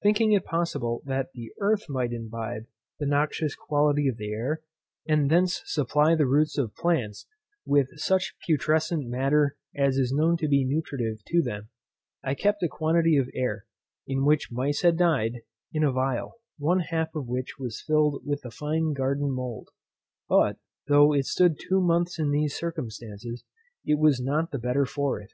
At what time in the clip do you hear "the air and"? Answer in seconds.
4.16-5.28